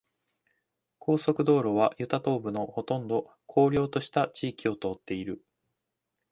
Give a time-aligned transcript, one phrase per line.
[0.97, 5.45] 高速道路はユタ東部のほとんど荒涼とした地域を通っている。